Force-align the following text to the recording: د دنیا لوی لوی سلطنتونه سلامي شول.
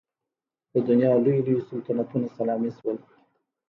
د 0.73 0.75
دنیا 0.87 1.11
لوی 1.23 1.39
لوی 1.45 1.57
سلطنتونه 1.69 2.27
سلامي 2.37 2.71
شول. 2.77 2.97